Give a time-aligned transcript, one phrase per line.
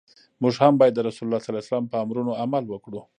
[0.41, 3.01] موږ هم باید د رسول الله ص په امرونو عمل وکړو.